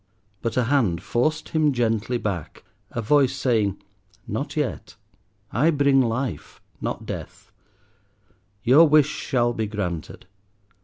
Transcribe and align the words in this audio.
But 0.41 0.57
a 0.57 0.63
hand 0.63 1.03
forced 1.03 1.49
him 1.49 1.73
gently 1.73 2.17
back, 2.17 2.63
a 2.89 3.03
voice 3.03 3.35
saying, 3.35 3.77
"Not 4.27 4.57
yet; 4.57 4.95
I 5.51 5.69
bring 5.69 6.01
life, 6.01 6.59
not 6.81 7.05
death. 7.05 7.51
Your 8.63 8.87
wish 8.89 9.05
shall 9.07 9.53
be 9.53 9.67
granted. 9.67 10.25